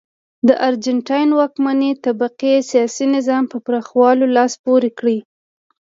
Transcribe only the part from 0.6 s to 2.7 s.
ارجنټاین واکمنې طبقې